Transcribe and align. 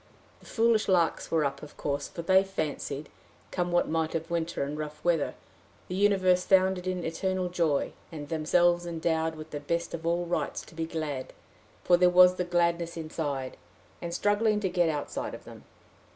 The 0.39 0.47
foolish 0.47 0.87
larks 0.87 1.29
were 1.29 1.45
up, 1.45 1.61
of 1.61 1.77
course, 1.77 2.07
for 2.07 2.23
they 2.23 2.43
fancied, 2.43 3.07
come 3.51 3.71
what 3.71 3.87
might 3.87 4.15
of 4.15 4.31
winter 4.31 4.63
and 4.63 4.75
rough 4.75 4.99
weather, 5.05 5.35
the 5.89 5.93
universe 5.93 6.43
founded 6.43 6.87
in 6.87 7.03
eternal 7.05 7.49
joy, 7.49 7.93
and 8.11 8.27
themselves 8.27 8.87
endowed 8.87 9.35
with 9.35 9.51
the 9.51 9.59
best 9.59 9.93
of 9.93 10.03
all 10.03 10.25
rights 10.25 10.63
to 10.63 10.73
be 10.73 10.87
glad, 10.87 11.33
for 11.83 11.97
there 11.97 12.09
was 12.09 12.37
the 12.37 12.43
gladness 12.43 12.97
inside, 12.97 13.57
and 14.01 14.11
struggling 14.11 14.59
to 14.61 14.69
get 14.69 14.89
outside 14.89 15.35
of 15.35 15.43
them. 15.43 15.65